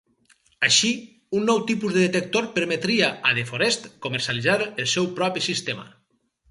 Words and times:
Així 0.67 0.89
un 1.39 1.45
nou 1.49 1.61
tipus 1.67 1.93
de 1.97 2.01
detector 2.05 2.49
permetria 2.57 3.13
a 3.31 3.37
De 3.41 3.47
Forest 3.53 3.87
comercialitzar 4.09 4.61
el 4.71 4.93
seu 4.97 5.15
propi 5.23 5.51
sistema. 5.53 5.89